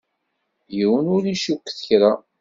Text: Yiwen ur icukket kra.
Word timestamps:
Yiwen 0.75 1.05
ur 1.15 1.23
icukket 1.33 1.79
kra. 1.87 2.11